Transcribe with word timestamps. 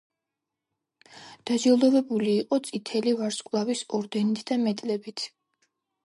დაჯილდოვებული 1.49 2.31
იყო 2.43 2.59
წითელი 2.67 3.13
ვარსკვლავის 3.19 3.83
ორდენით 3.99 4.41
და 4.53 4.57
მედლებით. 4.63 5.27